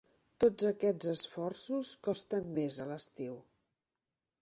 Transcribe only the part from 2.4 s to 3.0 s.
més a